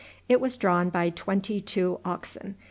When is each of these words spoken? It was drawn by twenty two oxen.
It 0.27 0.41
was 0.41 0.57
drawn 0.57 0.89
by 0.89 1.11
twenty 1.11 1.59
two 1.61 1.99
oxen. 2.03 2.55